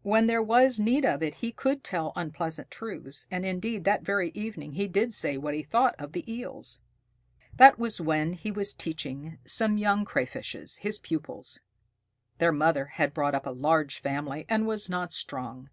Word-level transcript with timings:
When 0.00 0.26
there 0.26 0.42
was 0.42 0.80
need 0.80 1.04
of 1.04 1.22
it, 1.22 1.34
he 1.44 1.52
could 1.52 1.84
tell 1.84 2.14
unpleasant 2.16 2.70
truths, 2.70 3.26
and 3.30 3.44
indeed 3.44 3.84
that 3.84 4.00
very 4.02 4.30
evening 4.30 4.72
he 4.72 4.88
did 4.88 5.12
say 5.12 5.36
what 5.36 5.52
he 5.52 5.62
thought 5.62 5.94
of 5.98 6.12
the 6.12 6.24
Eels. 6.32 6.80
That 7.58 7.78
was 7.78 8.00
when 8.00 8.32
he 8.32 8.50
was 8.50 8.72
teaching 8.72 9.36
some 9.44 9.76
young 9.76 10.06
Crayfishes, 10.06 10.78
his 10.78 10.98
pupils. 10.98 11.60
Their 12.38 12.52
mother 12.52 12.86
had 12.86 13.12
brought 13.12 13.34
up 13.34 13.44
a 13.44 13.50
large 13.50 13.98
family, 13.98 14.46
and 14.48 14.66
was 14.66 14.88
not 14.88 15.12
strong. 15.12 15.68